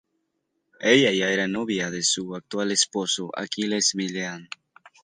[0.93, 4.49] Ella ya era novia de su actual esposo, Aquiles Millán.